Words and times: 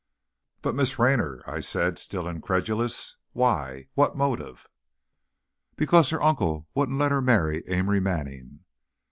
"But, 0.63 0.73
Miss 0.73 0.97
Raynor!" 0.97 1.43
I 1.45 1.59
said, 1.59 1.99
still 1.99 2.27
incredulous. 2.27 3.17
"Why? 3.33 3.85
What 3.93 4.17
motive?" 4.17 4.65
"Because 5.75 6.09
her 6.09 6.23
uncle 6.23 6.67
wouldn't 6.73 6.97
let 6.97 7.11
her 7.11 7.21
marry 7.21 7.63
Amory 7.67 7.99
Manning. 7.99 8.61